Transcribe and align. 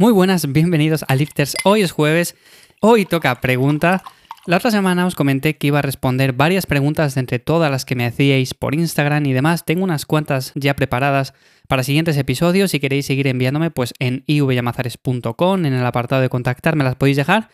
Muy 0.00 0.12
buenas, 0.12 0.52
bienvenidos 0.52 1.04
a 1.08 1.16
Lifters. 1.16 1.56
Hoy 1.64 1.82
es 1.82 1.90
jueves, 1.90 2.36
hoy 2.80 3.04
toca 3.04 3.34
pregunta. 3.40 4.04
La 4.46 4.58
otra 4.58 4.70
semana 4.70 5.04
os 5.06 5.16
comenté 5.16 5.56
que 5.56 5.66
iba 5.66 5.80
a 5.80 5.82
responder 5.82 6.34
varias 6.34 6.66
preguntas 6.66 7.16
de 7.16 7.20
entre 7.20 7.40
todas 7.40 7.68
las 7.68 7.84
que 7.84 7.96
me 7.96 8.06
hacíais 8.06 8.54
por 8.54 8.76
Instagram 8.76 9.26
y 9.26 9.32
demás. 9.32 9.64
Tengo 9.64 9.82
unas 9.82 10.06
cuantas 10.06 10.52
ya 10.54 10.76
preparadas 10.76 11.34
para 11.66 11.82
siguientes 11.82 12.16
episodios. 12.16 12.70
Si 12.70 12.78
queréis 12.78 13.06
seguir 13.06 13.26
enviándome, 13.26 13.72
pues 13.72 13.92
en 13.98 14.22
ivyamazares.com, 14.28 15.66
en 15.66 15.72
el 15.72 15.84
apartado 15.84 16.22
de 16.22 16.28
contactar, 16.28 16.76
me 16.76 16.84
las 16.84 16.94
podéis 16.94 17.16
dejar. 17.16 17.48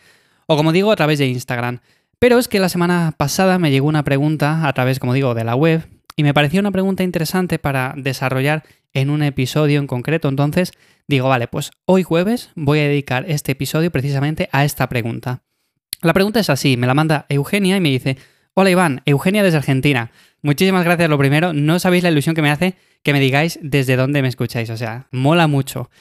O 0.45 0.55
como 0.55 0.71
digo, 0.71 0.91
a 0.91 0.95
través 0.95 1.17
de 1.17 1.25
Instagram. 1.25 1.79
Pero 2.19 2.37
es 2.37 2.47
que 2.47 2.59
la 2.59 2.69
semana 2.69 3.15
pasada 3.17 3.57
me 3.57 3.71
llegó 3.71 3.87
una 3.87 4.03
pregunta 4.03 4.67
a 4.67 4.73
través, 4.73 4.99
como 4.99 5.13
digo, 5.13 5.33
de 5.33 5.45
la 5.45 5.55
web 5.55 5.94
y 6.15 6.23
me 6.23 6.33
pareció 6.33 6.59
una 6.59 6.71
pregunta 6.71 7.03
interesante 7.03 7.59
para 7.59 7.93
desarrollar 7.97 8.63
en 8.93 9.09
un 9.09 9.23
episodio 9.23 9.79
en 9.79 9.87
concreto. 9.87 10.29
Entonces 10.29 10.71
digo, 11.07 11.29
vale, 11.29 11.47
pues 11.47 11.71
hoy 11.85 12.03
jueves 12.03 12.51
voy 12.55 12.79
a 12.79 12.83
dedicar 12.83 13.25
este 13.27 13.51
episodio 13.51 13.91
precisamente 13.91 14.49
a 14.51 14.65
esta 14.65 14.87
pregunta. 14.87 15.43
La 16.01 16.13
pregunta 16.13 16.39
es 16.39 16.49
así, 16.49 16.77
me 16.77 16.87
la 16.87 16.93
manda 16.93 17.25
Eugenia 17.29 17.77
y 17.77 17.81
me 17.81 17.89
dice, 17.89 18.17
hola 18.53 18.69
Iván, 18.69 19.01
Eugenia 19.05 19.43
desde 19.43 19.57
Argentina. 19.57 20.11
Muchísimas 20.41 20.85
gracias 20.85 21.09
lo 21.09 21.17
primero, 21.17 21.53
no 21.53 21.79
sabéis 21.79 22.03
la 22.03 22.11
ilusión 22.11 22.35
que 22.35 22.41
me 22.41 22.51
hace 22.51 22.75
que 23.03 23.13
me 23.13 23.19
digáis 23.19 23.59
desde 23.61 23.97
dónde 23.97 24.23
me 24.23 24.27
escucháis, 24.27 24.71
o 24.71 24.77
sea, 24.77 25.07
mola 25.11 25.45
mucho. 25.45 25.91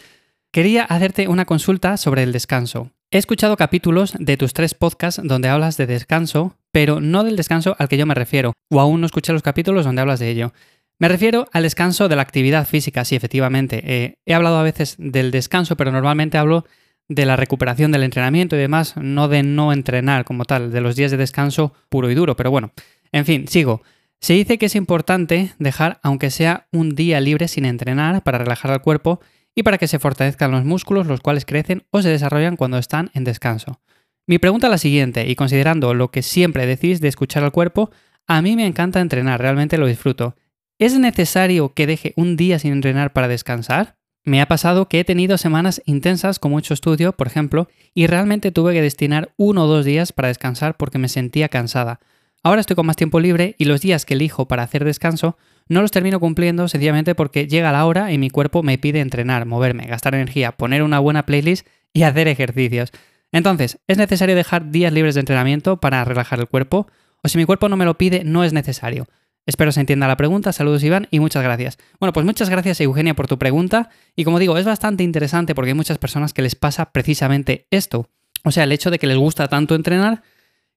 Quería 0.51 0.85
hacerte 0.85 1.29
una 1.29 1.45
consulta 1.45 1.99
sobre 1.99 2.23
el 2.23 2.33
descanso. 2.33 2.93
He 3.15 3.19
escuchado 3.19 3.57
capítulos 3.57 4.13
de 4.19 4.37
tus 4.37 4.55
tres 4.55 4.75
podcasts 4.75 5.21
donde 5.23 5.49
hablas 5.49 5.77
de 5.77 5.87
descanso, 5.87 6.57
pero 6.73 7.01
no 7.01 7.23
del 7.23 7.37
descanso 7.37 7.77
al 7.79 7.89
que 7.89 7.97
yo 7.97 8.07
me 8.07 8.15
refiero, 8.15 8.55
o 8.73 8.81
aún 8.81 9.01
no 9.01 9.07
escuché 9.07 9.33
los 9.33 9.45
capítulos 9.45 9.85
donde 9.85 10.01
hablas 10.03 10.19
de 10.19 10.31
ello. 10.31 10.53
Me 10.99 11.07
refiero 11.07 11.47
al 11.53 11.63
descanso 11.63 12.09
de 12.09 12.17
la 12.17 12.23
actividad 12.23 12.67
física, 12.67 13.05
sí, 13.05 13.15
efectivamente. 13.15 13.83
Eh, 13.87 14.19
he 14.27 14.35
hablado 14.35 14.59
a 14.59 14.65
veces 14.65 14.97
del 14.99 15.31
descanso, 15.31 15.77
pero 15.77 15.93
normalmente 15.93 16.39
hablo 16.39 16.65
de 17.07 17.25
la 17.25 17.37
recuperación 17.37 17.93
del 17.93 18.03
entrenamiento 18.03 18.57
y 18.57 18.59
demás, 18.59 18.97
no 18.97 19.29
de 19.29 19.45
no 19.45 19.73
entrenar 19.73 20.25
como 20.25 20.45
tal, 20.45 20.73
de 20.73 20.81
los 20.81 20.97
días 20.97 21.13
de 21.13 21.17
descanso 21.17 21.73
puro 21.89 22.11
y 22.11 22.17
duro. 22.17 22.35
Pero 22.35 22.51
bueno, 22.51 22.73
en 23.13 23.25
fin, 23.25 23.47
sigo. 23.47 23.83
Se 24.19 24.33
dice 24.33 24.59
que 24.59 24.67
es 24.67 24.75
importante 24.75 25.55
dejar, 25.61 26.01
aunque 26.03 26.33
sea 26.33 26.67
un 26.73 26.97
día 26.97 27.21
libre 27.21 27.47
sin 27.47 27.65
entrenar, 27.65 28.25
para 28.25 28.39
relajar 28.39 28.73
al 28.73 28.83
cuerpo 28.83 29.21
y 29.55 29.63
para 29.63 29.79
que 29.79 29.89
se 29.89 29.99
fortalezcan 29.99 30.51
los 30.51 30.65
músculos, 30.65 31.07
los 31.07 31.21
cuales 31.21 31.45
crecen 31.45 31.85
o 31.91 32.03
se 32.03 32.09
desarrollan 32.09 32.57
cuando 32.57 32.79
están 32.79 33.11
en 33.15 33.25
descanso. 33.25 33.81
Mi 34.27 34.39
pregunta 34.39 34.69
es 34.69 34.71
la 34.71 34.79
siguiente, 34.79 35.29
y 35.29 35.35
considerando 35.35 35.95
lo 35.95 36.11
que 36.11 36.23
siempre 36.23 36.67
decís 36.67 37.01
de 37.01 37.09
escuchar 37.09 37.45
al 37.45 37.53
cuerpo, 37.53 37.91
a 38.27 38.41
mí 38.41 38.57
me 38.57 38.67
encanta 38.67 39.01
entrenar, 39.01 39.41
realmente 39.41 39.77
lo 39.77 39.87
disfruto. 39.87 40.35
¿Es 40.79 40.99
necesario 40.99 41.75
que 41.75 41.87
deje 41.87 42.15
un 42.17 42.37
día 42.37 42.59
sin 42.59 42.73
entrenar 42.73 43.13
para 43.13 43.29
descansar? 43.29 43.97
Me 44.25 44.41
ha 44.41 44.49
pasado 44.49 44.89
que 44.89 45.01
he 45.01 45.05
tenido 45.05 45.37
semanas 45.37 45.83
intensas 45.85 46.39
con 46.39 46.51
mucho 46.51 46.73
estudio, 46.73 47.13
por 47.13 47.27
ejemplo, 47.27 47.69
y 47.93 48.07
realmente 48.07 48.51
tuve 48.51 48.73
que 48.73 48.81
destinar 48.81 49.35
uno 49.37 49.65
o 49.65 49.67
dos 49.67 49.85
días 49.85 50.13
para 50.13 50.29
descansar 50.29 50.79
porque 50.79 50.99
me 50.99 51.09
sentía 51.09 51.51
cansada. 51.51 52.01
Ahora 52.43 52.63
estoy 52.63 52.77
con 52.77 52.87
más 52.87 52.97
tiempo 52.97 53.21
libre 53.21 53.55
y 53.59 53.67
los 53.67 53.83
días 53.83 54.07
que 54.07 54.15
elijo 54.15 54.49
para 54.49 54.63
hacer 54.63 54.85
descanso 54.85 55.37
no 55.69 55.81
los 55.81 55.91
termino 55.91 56.21
cumpliendo 56.21 56.69
sencillamente 56.69 57.15
porque 57.15 57.47
llega 57.47 57.73
la 57.73 57.87
hora 57.87 58.13
y 58.13 58.19
mi 58.19 58.31
cuerpo 58.31 58.63
me 58.63 58.79
pide 58.79 59.01
entrenar, 59.01 59.47
moverme, 59.47 59.87
gastar 59.87 60.15
energía, 60.15 60.53
poner 60.53 60.83
una 60.83 60.99
buena 60.99 61.25
playlist 61.27 61.67
y 61.93 62.03
hacer 62.03 62.29
ejercicios. 62.29 62.91
Entonces, 63.33 63.79
¿es 63.89 63.99
necesario 63.99 64.37
dejar 64.37 64.71
días 64.71 64.93
libres 64.93 65.15
de 65.15 65.21
entrenamiento 65.21 65.79
para 65.79 66.05
relajar 66.05 66.39
el 66.39 66.49
cuerpo? 66.49 66.87
O 67.23 67.29
si 67.29 67.39
mi 67.39 67.45
cuerpo 67.45 67.69
no 67.69 67.77
me 67.77 67.85
lo 67.85 67.97
pide, 67.97 68.23
no 68.25 68.45
es 68.45 68.53
necesario. 68.53 69.09
Espero 69.47 69.73
se 69.73 69.81
entienda 69.81 70.09
la 70.09 70.17
pregunta. 70.17 70.53
Saludos 70.53 70.83
Iván 70.83 71.09
y 71.11 71.21
muchas 71.21 71.43
gracias. 71.43 71.79
Bueno, 72.01 72.13
pues 72.13 72.25
muchas 72.25 72.49
gracias 72.49 72.81
Eugenia 72.81 73.15
por 73.15 73.27
tu 73.27 73.39
pregunta. 73.39 73.91
Y 74.17 74.25
como 74.25 74.39
digo, 74.39 74.57
es 74.57 74.65
bastante 74.65 75.03
interesante 75.05 75.55
porque 75.55 75.71
hay 75.71 75.75
muchas 75.75 75.99
personas 75.99 76.33
que 76.33 76.43
les 76.43 76.55
pasa 76.55 76.93
precisamente 76.93 77.67
esto. 77.71 78.09
O 78.45 78.53
sea, 78.53 78.65
el 78.65 78.73
hecho 78.73 78.91
de 78.91 78.99
que 78.99 79.07
les 79.07 79.17
gusta 79.17 79.49
tanto 79.49 79.75
entrenar 79.75 80.23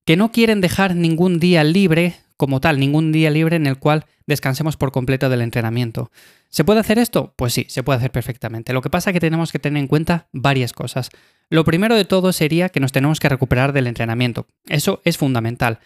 que 0.06 0.16
no 0.16 0.32
quieren 0.32 0.62
dejar 0.62 0.96
ningún 0.96 1.40
día 1.40 1.64
libre 1.64 2.16
como 2.38 2.62
tal, 2.62 2.80
ningún 2.80 3.12
día 3.12 3.30
libre 3.32 3.56
en 3.56 3.68
el 3.68 3.78
cual 3.78 4.06
descansemos 4.28 4.78
por 4.78 4.92
completo 4.92 5.30
del 5.30 5.42
entrenamiento. 5.42 6.12
¿Se 6.50 6.64
puede 6.64 6.80
hacer 6.80 7.00
esto? 7.00 7.34
Pues 7.36 7.54
sí, 7.54 7.66
se 7.68 7.84
puede 7.84 7.98
hacer 7.98 8.12
perfectamente. 8.12 8.74
Lo 8.74 8.82
que 8.82 8.90
pasa 8.90 9.10
es 9.10 9.14
que 9.14 9.20
tenemos 9.20 9.52
que 9.52 9.60
tener 9.60 9.82
en 9.82 9.88
cuenta 9.88 10.28
varias 10.32 10.72
cosas. 10.72 11.10
Lo 11.50 11.66
primero 11.66 11.96
de 11.96 12.06
todo 12.06 12.32
sería 12.32 12.70
que 12.70 12.80
nos 12.80 12.92
tenemos 12.92 13.20
que 13.20 13.30
recuperar 13.30 13.74
del 13.74 13.88
entrenamiento. 13.88 14.48
Eso 14.68 15.02
es 15.04 15.18
fundamental. 15.18 15.80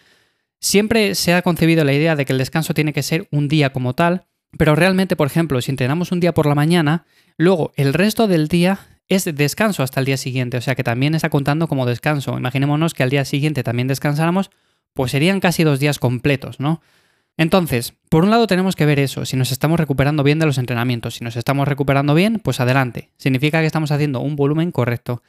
Siempre 0.60 1.14
se 1.14 1.34
ha 1.34 1.42
concebido 1.42 1.84
la 1.84 1.92
idea 1.92 2.14
de 2.14 2.24
que 2.24 2.32
el 2.32 2.38
descanso 2.38 2.74
tiene 2.74 2.92
que 2.92 3.02
ser 3.02 3.26
un 3.32 3.48
día 3.48 3.72
como 3.72 3.94
tal, 3.94 4.26
pero 4.58 4.76
realmente, 4.76 5.16
por 5.16 5.26
ejemplo, 5.26 5.60
si 5.60 5.70
entrenamos 5.70 6.12
un 6.12 6.20
día 6.20 6.34
por 6.34 6.46
la 6.46 6.54
mañana, 6.54 7.06
luego 7.36 7.72
el 7.76 7.94
resto 7.94 8.28
del 8.28 8.48
día 8.48 8.78
es 9.08 9.24
descanso 9.24 9.82
hasta 9.82 10.00
el 10.00 10.06
día 10.06 10.16
siguiente, 10.16 10.56
o 10.56 10.60
sea 10.60 10.74
que 10.74 10.84
también 10.84 11.14
está 11.14 11.30
contando 11.30 11.68
como 11.68 11.86
descanso. 11.86 12.36
Imaginémonos 12.36 12.94
que 12.94 13.02
al 13.02 13.10
día 13.10 13.24
siguiente 13.24 13.62
también 13.62 13.88
descansáramos, 13.88 14.50
pues 14.94 15.12
serían 15.12 15.40
casi 15.40 15.64
dos 15.64 15.80
días 15.80 15.98
completos, 15.98 16.60
¿no? 16.60 16.80
Entonces, 17.36 17.94
por 18.08 18.24
un 18.24 18.30
lado 18.30 18.46
tenemos 18.46 18.76
que 18.76 18.86
ver 18.86 18.98
eso, 18.98 19.24
si 19.24 19.36
nos 19.36 19.52
estamos 19.52 19.80
recuperando 19.80 20.22
bien 20.22 20.38
de 20.38 20.46
los 20.46 20.58
entrenamientos. 20.58 21.14
Si 21.14 21.24
nos 21.24 21.36
estamos 21.36 21.66
recuperando 21.66 22.14
bien, 22.14 22.40
pues 22.40 22.60
adelante. 22.60 23.10
Significa 23.16 23.60
que 23.60 23.66
estamos 23.66 23.90
haciendo 23.90 24.20
un 24.20 24.36
volumen 24.36 24.70
correcto. 24.70 25.22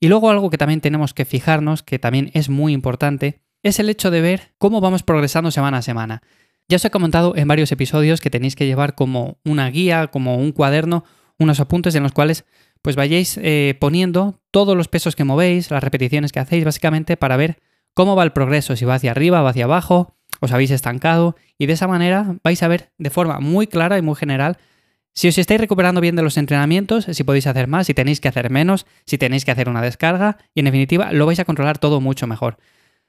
Y 0.00 0.08
luego 0.08 0.30
algo 0.30 0.50
que 0.50 0.58
también 0.58 0.80
tenemos 0.80 1.14
que 1.14 1.24
fijarnos, 1.24 1.82
que 1.82 1.98
también 1.98 2.30
es 2.34 2.48
muy 2.48 2.72
importante, 2.72 3.40
es 3.62 3.78
el 3.78 3.88
hecho 3.88 4.10
de 4.10 4.20
ver 4.20 4.52
cómo 4.58 4.80
vamos 4.80 5.02
progresando 5.02 5.50
semana 5.50 5.78
a 5.78 5.82
semana. 5.82 6.22
Ya 6.68 6.76
os 6.76 6.84
he 6.84 6.90
comentado 6.90 7.36
en 7.36 7.46
varios 7.46 7.70
episodios 7.72 8.20
que 8.20 8.30
tenéis 8.30 8.56
que 8.56 8.66
llevar 8.66 8.94
como 8.94 9.38
una 9.44 9.68
guía, 9.70 10.08
como 10.08 10.36
un 10.36 10.52
cuaderno, 10.52 11.04
unos 11.38 11.60
apuntes 11.60 11.94
en 11.94 12.02
los 12.02 12.12
cuales 12.12 12.44
pues 12.82 12.96
vayáis 12.96 13.38
eh, 13.42 13.76
poniendo 13.80 14.40
todos 14.50 14.76
los 14.76 14.88
pesos 14.88 15.16
que 15.16 15.24
movéis, 15.24 15.70
las 15.70 15.82
repeticiones 15.82 16.32
que 16.32 16.40
hacéis, 16.40 16.64
básicamente 16.64 17.16
para 17.16 17.36
ver 17.36 17.58
cómo 17.94 18.16
va 18.16 18.24
el 18.24 18.32
progreso, 18.32 18.76
si 18.76 18.84
va 18.84 18.96
hacia 18.96 19.12
arriba, 19.12 19.42
va 19.42 19.50
hacia 19.50 19.64
abajo, 19.64 20.14
os 20.40 20.52
habéis 20.52 20.70
estancado 20.70 21.36
y 21.58 21.66
de 21.66 21.72
esa 21.72 21.88
manera 21.88 22.36
vais 22.42 22.62
a 22.62 22.68
ver 22.68 22.92
de 22.98 23.10
forma 23.10 23.40
muy 23.40 23.66
clara 23.66 23.96
y 23.98 24.02
muy 24.02 24.14
general 24.16 24.58
si 25.16 25.28
os 25.28 25.38
estáis 25.38 25.60
recuperando 25.60 26.00
bien 26.00 26.16
de 26.16 26.22
los 26.22 26.36
entrenamientos, 26.36 27.06
si 27.08 27.22
podéis 27.22 27.46
hacer 27.46 27.68
más, 27.68 27.86
si 27.86 27.94
tenéis 27.94 28.20
que 28.20 28.26
hacer 28.26 28.50
menos, 28.50 28.84
si 29.06 29.16
tenéis 29.16 29.44
que 29.44 29.52
hacer 29.52 29.68
una 29.68 29.80
descarga 29.80 30.38
y 30.54 30.60
en 30.60 30.64
definitiva 30.64 31.12
lo 31.12 31.24
vais 31.24 31.38
a 31.38 31.44
controlar 31.44 31.78
todo 31.78 32.00
mucho 32.00 32.26
mejor. 32.26 32.58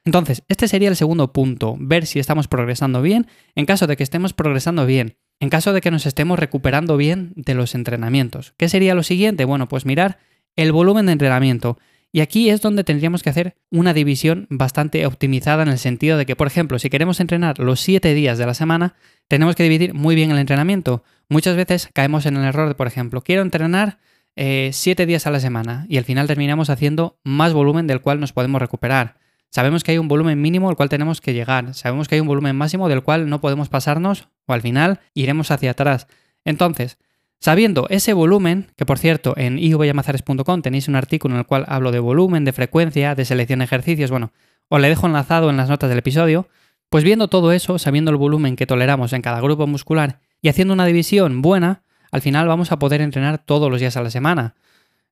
Entonces, 0.05 0.43
este 0.47 0.67
sería 0.67 0.87
el 0.87 0.95
segundo 0.95 1.33
punto, 1.33 1.75
ver 1.79 2.05
si 2.05 2.19
estamos 2.19 2.47
progresando 2.47 3.01
bien. 3.01 3.25
En 3.55 3.65
caso 3.65 3.87
de 3.87 3.97
que 3.97 4.03
estemos 4.03 4.33
progresando 4.33 4.85
bien, 4.85 5.17
en 5.39 5.49
caso 5.49 5.73
de 5.73 5.81
que 5.81 5.89
nos 5.89 6.05
estemos 6.05 6.37
recuperando 6.37 6.95
bien 6.95 7.33
de 7.35 7.55
los 7.55 7.73
entrenamientos. 7.73 8.53
¿Qué 8.57 8.69
sería 8.69 8.93
lo 8.93 9.01
siguiente? 9.01 9.45
Bueno, 9.45 9.67
pues 9.67 9.87
mirar 9.87 10.19
el 10.55 10.71
volumen 10.71 11.07
de 11.07 11.13
entrenamiento. 11.13 11.79
Y 12.15 12.21
aquí 12.21 12.49
es 12.49 12.61
donde 12.61 12.85
tendríamos 12.85 13.23
que 13.23 13.29
hacer 13.29 13.57
una 13.71 13.93
división 13.93 14.47
bastante 14.49 15.05
optimizada 15.05 15.63
en 15.63 15.67
el 15.67 15.77
sentido 15.77 16.17
de 16.17 16.25
que, 16.25 16.37
por 16.37 16.47
ejemplo, 16.47 16.79
si 16.79 16.89
queremos 16.89 17.19
entrenar 17.19 17.59
los 17.59 17.81
7 17.81 18.13
días 18.13 18.37
de 18.37 18.45
la 18.45 18.53
semana, 18.53 18.95
tenemos 19.27 19.57
que 19.57 19.63
dividir 19.63 19.93
muy 19.93 20.15
bien 20.15 20.31
el 20.31 20.37
entrenamiento. 20.37 21.03
Muchas 21.27 21.57
veces 21.57 21.89
caemos 21.91 22.25
en 22.25 22.37
el 22.37 22.45
error 22.45 22.69
de, 22.69 22.75
por 22.75 22.87
ejemplo, 22.87 23.19
quiero 23.19 23.41
entrenar 23.41 23.99
7 24.37 25.03
eh, 25.03 25.05
días 25.05 25.27
a 25.27 25.29
la 25.29 25.41
semana 25.41 25.85
y 25.89 25.97
al 25.97 26.05
final 26.05 26.25
terminamos 26.25 26.69
haciendo 26.69 27.19
más 27.25 27.51
volumen 27.51 27.85
del 27.85 27.99
cual 27.99 28.21
nos 28.21 28.31
podemos 28.31 28.61
recuperar. 28.61 29.17
Sabemos 29.49 29.83
que 29.83 29.91
hay 29.91 29.97
un 29.97 30.07
volumen 30.07 30.41
mínimo 30.41 30.69
al 30.69 30.77
cual 30.77 30.87
tenemos 30.87 31.19
que 31.19 31.33
llegar, 31.33 31.73
sabemos 31.73 32.07
que 32.07 32.15
hay 32.15 32.21
un 32.21 32.27
volumen 32.27 32.55
máximo 32.55 32.87
del 32.87 33.03
cual 33.03 33.27
no 33.27 33.41
podemos 33.41 33.67
pasarnos 33.67 34.29
o 34.45 34.53
al 34.53 34.61
final 34.61 35.01
iremos 35.15 35.51
hacia 35.51 35.71
atrás. 35.71 36.07
Entonces, 36.45 36.97
sabiendo 37.39 37.87
ese 37.89 38.13
volumen, 38.13 38.67
que 38.75 38.85
por 38.85 38.99
cierto 38.99 39.33
en 39.37 39.59
ivyamazares.com 39.59 40.61
tenéis 40.61 40.87
un 40.87 40.95
artículo 40.95 41.35
en 41.35 41.39
el 41.39 41.45
cual 41.45 41.65
hablo 41.67 41.91
de 41.91 41.99
volumen, 41.99 42.45
de 42.45 42.53
frecuencia, 42.53 43.15
de 43.15 43.25
selección 43.25 43.59
de 43.59 43.65
ejercicios, 43.65 44.11
bueno, 44.11 44.31
os 44.69 44.81
le 44.81 44.89
dejo 44.89 45.07
enlazado 45.07 45.49
en 45.49 45.57
las 45.57 45.69
notas 45.69 45.89
del 45.89 45.99
episodio, 45.99 46.47
pues 46.89 47.03
viendo 47.03 47.27
todo 47.27 47.51
eso, 47.51 47.77
sabiendo 47.79 48.11
el 48.11 48.17
volumen 48.17 48.55
que 48.55 48.65
toleramos 48.65 49.13
en 49.13 49.21
cada 49.21 49.41
grupo 49.41 49.67
muscular 49.67 50.19
y 50.41 50.49
haciendo 50.49 50.73
una 50.73 50.85
división 50.85 51.41
buena, 51.41 51.83
al 52.11 52.21
final 52.21 52.47
vamos 52.47 52.71
a 52.71 52.79
poder 52.79 53.01
entrenar 53.01 53.39
todos 53.39 53.69
los 53.69 53.79
días 53.79 53.97
a 53.97 54.01
la 54.01 54.09
semana. 54.09 54.55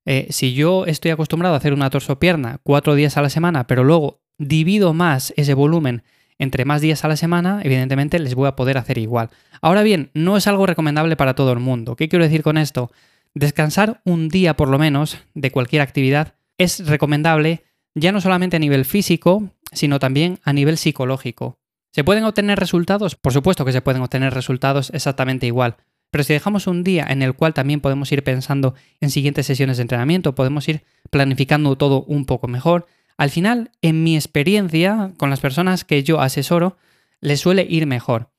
Eh, 0.06 0.26
si 0.30 0.54
yo 0.54 0.86
estoy 0.86 1.10
acostumbrado 1.10 1.54
a 1.54 1.58
hacer 1.58 1.72
una 1.72 1.90
torso-pierna 1.90 2.58
cuatro 2.62 2.94
días 2.94 3.16
a 3.16 3.22
la 3.22 3.30
semana, 3.30 3.66
pero 3.66 3.84
luego 3.84 4.20
divido 4.38 4.92
más 4.92 5.32
ese 5.36 5.54
volumen 5.54 6.02
entre 6.38 6.64
más 6.64 6.80
días 6.80 7.04
a 7.04 7.08
la 7.08 7.16
semana, 7.16 7.60
evidentemente 7.62 8.18
les 8.18 8.34
voy 8.34 8.48
a 8.48 8.56
poder 8.56 8.78
hacer 8.78 8.98
igual. 8.98 9.30
Ahora 9.60 9.82
bien, 9.82 10.10
no 10.14 10.36
es 10.36 10.46
algo 10.46 10.66
recomendable 10.66 11.16
para 11.16 11.34
todo 11.34 11.52
el 11.52 11.60
mundo. 11.60 11.96
¿Qué 11.96 12.08
quiero 12.08 12.24
decir 12.24 12.42
con 12.42 12.58
esto? 12.58 12.90
Descansar 13.34 14.00
un 14.04 14.28
día 14.28 14.56
por 14.56 14.68
lo 14.68 14.78
menos 14.78 15.18
de 15.34 15.50
cualquier 15.50 15.82
actividad 15.82 16.34
es 16.58 16.86
recomendable 16.86 17.64
ya 17.94 18.12
no 18.12 18.20
solamente 18.20 18.56
a 18.56 18.60
nivel 18.60 18.84
físico, 18.84 19.50
sino 19.72 19.98
también 19.98 20.38
a 20.42 20.52
nivel 20.52 20.76
psicológico. 20.78 21.58
¿Se 21.92 22.04
pueden 22.04 22.24
obtener 22.24 22.58
resultados? 22.58 23.14
Por 23.14 23.32
supuesto 23.32 23.64
que 23.64 23.72
se 23.72 23.82
pueden 23.82 24.02
obtener 24.02 24.34
resultados 24.34 24.90
exactamente 24.94 25.46
igual. 25.46 25.76
Pero 26.10 26.24
si 26.24 26.32
dejamos 26.32 26.66
un 26.66 26.84
día 26.84 27.06
en 27.08 27.22
el 27.22 27.34
cual 27.34 27.54
también 27.54 27.80
podemos 27.80 28.10
ir 28.12 28.22
pensando 28.22 28.74
en 29.00 29.10
siguientes 29.10 29.46
sesiones 29.46 29.78
de 29.78 29.82
entrenamiento, 29.82 30.34
podemos 30.34 30.68
ir 30.68 30.84
planificando 31.10 31.76
todo 31.76 32.02
un 32.04 32.24
poco 32.24 32.46
mejor, 32.46 32.86
al 33.16 33.30
final, 33.30 33.70
en 33.82 34.02
mi 34.02 34.16
experiencia 34.16 35.12
con 35.16 35.30
las 35.30 35.40
personas 35.40 35.84
que 35.84 36.02
yo 36.02 36.20
asesoro, 36.20 36.76
les 37.20 37.40
suele 37.40 37.66
ir 37.68 37.86
mejor. 37.86 38.30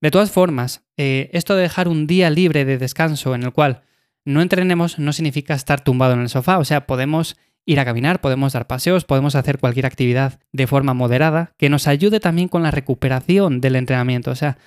De 0.00 0.10
todas 0.10 0.30
formas, 0.30 0.82
eh, 0.96 1.30
esto 1.32 1.54
de 1.54 1.62
dejar 1.62 1.88
un 1.88 2.06
día 2.06 2.30
libre 2.30 2.64
de 2.64 2.78
descanso 2.78 3.34
en 3.34 3.42
el 3.42 3.52
cual 3.52 3.82
no 4.24 4.42
entrenemos 4.42 4.98
no 4.98 5.12
significa 5.12 5.54
estar 5.54 5.82
tumbado 5.82 6.14
en 6.14 6.20
el 6.20 6.28
sofá, 6.28 6.58
o 6.58 6.64
sea, 6.64 6.86
podemos 6.86 7.36
ir 7.66 7.80
a 7.80 7.84
caminar, 7.84 8.20
podemos 8.20 8.52
dar 8.52 8.66
paseos, 8.66 9.04
podemos 9.04 9.34
hacer 9.34 9.58
cualquier 9.58 9.86
actividad 9.86 10.40
de 10.52 10.66
forma 10.66 10.94
moderada 10.94 11.52
que 11.56 11.70
nos 11.70 11.86
ayude 11.86 12.20
también 12.20 12.48
con 12.48 12.62
la 12.62 12.70
recuperación 12.70 13.60
del 13.60 13.76
entrenamiento. 13.76 14.30
O 14.30 14.34
sea, 14.34 14.58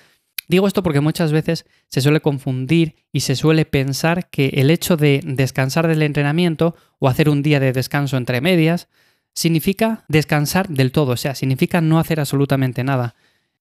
digo 0.48 0.66
esto 0.66 0.82
porque 0.82 1.00
muchas 1.00 1.32
veces 1.32 1.66
se 1.88 2.00
suele 2.00 2.20
confundir 2.20 2.96
y 3.12 3.20
se 3.20 3.36
suele 3.36 3.64
pensar 3.64 4.28
que 4.30 4.48
el 4.54 4.70
hecho 4.70 4.96
de 4.96 5.20
descansar 5.24 5.86
del 5.86 6.02
entrenamiento 6.02 6.74
o 6.98 7.08
hacer 7.08 7.28
un 7.28 7.42
día 7.42 7.60
de 7.60 7.72
descanso 7.72 8.16
entre 8.16 8.40
medias 8.40 8.88
significa 9.34 10.04
descansar 10.08 10.68
del 10.68 10.92
todo, 10.92 11.12
o 11.12 11.16
sea, 11.16 11.34
significa 11.34 11.80
no 11.80 11.98
hacer 11.98 12.20
absolutamente 12.20 12.84
nada. 12.84 13.14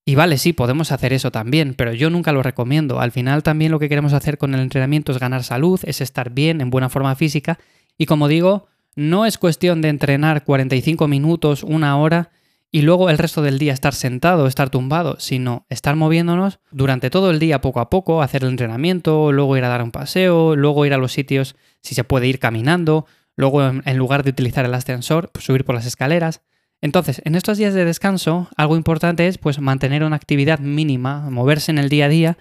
Y 0.06 0.16
vale, 0.16 0.38
sí, 0.38 0.54
podemos 0.54 0.92
hacer 0.92 1.12
eso 1.12 1.31
también, 1.31 1.74
pero 1.74 1.94
yo 1.94 2.10
nunca 2.10 2.31
lo 2.31 2.42
recomiendo. 2.42 3.02
Al 3.02 3.12
final 3.12 3.44
también 3.44 3.72
lo 3.72 3.80
que 3.80 3.90
queremos 3.90 4.14
hacer 4.14 4.38
con 4.38 4.54
el 4.54 4.62
entrenamiento 4.62 5.12
es 5.12 5.19
ganar 5.19 5.44
salud, 5.44 5.80
es 5.84 6.00
estar 6.00 6.30
bien, 6.30 6.62
en 6.62 6.69
buena 6.69 6.88
forma 6.88 7.14
física. 7.16 7.60
Y 7.98 8.06
como 8.06 8.30
digo, 8.30 8.68
no 8.96 9.25
es 9.25 9.38
cuestión 9.38 9.81
de 9.81 9.90
entrenar 9.90 10.46
45 10.46 11.08
minutos, 11.08 11.64
una 11.64 11.98
hora 11.98 12.31
y 12.72 12.81
luego 12.81 13.10
el 13.10 13.18
resto 13.18 13.42
del 13.42 13.60
día 13.60 13.74
estar 13.74 13.94
sentado, 13.94 14.48
estar 14.48 14.70
tumbado, 14.70 15.18
sino 15.20 15.66
estar 15.70 15.96
moviéndonos 15.96 16.60
durante 16.72 17.10
todo 17.10 17.30
el 17.30 17.40
día 17.40 17.62
poco 17.62 17.80
a 17.80 17.90
poco, 17.90 18.22
hacer 18.22 18.44
el 18.44 18.50
entrenamiento, 18.50 19.31
luego 19.31 19.56
ir 19.56 19.63
a 19.63 19.70
dar 19.70 19.84
un 19.84 19.92
paseo, 19.92 20.56
luego 20.56 20.86
ir 20.86 20.94
a 20.94 20.98
los 20.98 21.13
sitios 21.13 21.56
si 21.81 21.96
se 21.96 22.04
puede 22.04 22.28
ir 22.28 22.40
caminando, 22.40 23.06
luego 23.38 23.63
en 23.63 23.98
lugar 23.98 24.24
de 24.24 24.31
utilizar 24.31 24.66
el 24.66 24.74
ascensor, 24.74 25.30
pues 25.31 25.45
subir 25.45 25.63
por 25.63 25.75
las 25.75 25.86
escaleras. 25.86 26.42
Entonces, 26.81 27.22
en 27.24 27.36
estos 27.36 27.57
días 27.57 27.74
de 27.74 27.86
descanso, 27.86 28.50
algo 28.57 28.75
importante 28.75 29.28
es 29.28 29.38
pues 29.38 29.60
mantener 29.60 30.04
una 30.04 30.16
actividad 30.16 30.60
mínima, 30.60 31.30
moverse 31.30 31.72
en 31.72 31.78
el 31.78 31.89
día 31.89 32.06
a 32.06 32.10
día 32.10 32.38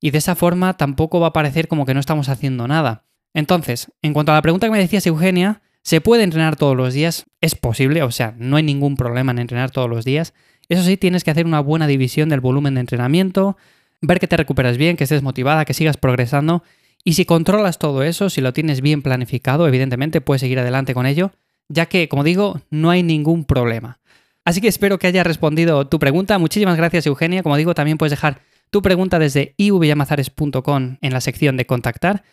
y 0.00 0.10
de 0.10 0.18
esa 0.18 0.34
forma 0.34 0.76
tampoco 0.76 1.20
va 1.20 1.28
a 1.28 1.32
parecer 1.32 1.68
como 1.68 1.86
que 1.86 1.94
no 1.94 2.00
estamos 2.00 2.28
haciendo 2.28 2.68
nada. 2.68 3.04
Entonces, 3.34 3.90
en 4.02 4.12
cuanto 4.12 4.32
a 4.32 4.34
la 4.34 4.42
pregunta 4.42 4.66
que 4.66 4.72
me 4.72 4.78
decías 4.78 5.06
Eugenia, 5.06 5.62
¿se 5.82 6.00
puede 6.00 6.24
entrenar 6.24 6.56
todos 6.56 6.76
los 6.76 6.92
días? 6.92 7.24
Es 7.40 7.54
posible, 7.54 8.02
o 8.02 8.10
sea, 8.10 8.34
no 8.36 8.56
hay 8.56 8.62
ningún 8.62 8.96
problema 8.96 9.32
en 9.32 9.38
entrenar 9.38 9.70
todos 9.70 9.88
los 9.88 10.04
días. 10.04 10.34
Eso 10.68 10.82
sí, 10.82 10.96
tienes 10.96 11.24
que 11.24 11.30
hacer 11.30 11.46
una 11.46 11.60
buena 11.60 11.86
división 11.86 12.28
del 12.28 12.40
volumen 12.40 12.74
de 12.74 12.80
entrenamiento, 12.80 13.56
ver 14.00 14.20
que 14.20 14.28
te 14.28 14.36
recuperas 14.36 14.76
bien, 14.76 14.96
que 14.96 15.04
estés 15.04 15.22
motivada, 15.22 15.64
que 15.64 15.74
sigas 15.74 15.96
progresando. 15.96 16.62
Y 17.04 17.14
si 17.14 17.24
controlas 17.24 17.78
todo 17.78 18.02
eso, 18.02 18.30
si 18.30 18.40
lo 18.40 18.52
tienes 18.52 18.80
bien 18.80 19.02
planificado, 19.02 19.66
evidentemente 19.66 20.20
puedes 20.20 20.40
seguir 20.40 20.58
adelante 20.58 20.94
con 20.94 21.06
ello 21.06 21.32
ya 21.72 21.86
que, 21.86 22.08
como 22.08 22.24
digo, 22.24 22.60
no 22.70 22.90
hay 22.90 23.02
ningún 23.02 23.44
problema. 23.44 24.00
Así 24.44 24.60
que 24.60 24.68
espero 24.68 24.98
que 24.98 25.06
haya 25.06 25.24
respondido 25.24 25.86
tu 25.86 25.98
pregunta. 25.98 26.38
Muchísimas 26.38 26.76
gracias, 26.76 27.06
Eugenia. 27.06 27.42
Como 27.42 27.56
digo, 27.56 27.74
también 27.74 27.98
puedes 27.98 28.10
dejar 28.10 28.40
tu 28.70 28.82
pregunta 28.82 29.18
desde 29.18 29.54
ivyamazares.com 29.56 30.96
en 31.00 31.12
la 31.12 31.20
sección 31.20 31.56
de 31.56 31.66
contactar. 31.66 32.24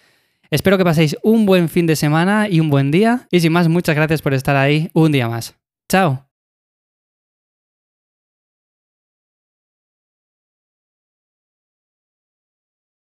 Espero 0.49 0.77
que 0.77 0.83
paséis 0.83 1.15
un 1.21 1.45
buen 1.45 1.69
fin 1.69 1.85
de 1.85 1.95
semana 1.95 2.47
y 2.49 2.59
un 2.59 2.69
buen 2.69 2.91
día. 2.91 3.27
Y 3.31 3.39
sin 3.39 3.53
más, 3.53 3.67
muchas 3.67 3.95
gracias 3.95 4.21
por 4.21 4.33
estar 4.33 4.55
ahí 4.55 4.89
un 4.93 5.11
día 5.11 5.29
más. 5.29 5.55
Chao. 5.87 6.28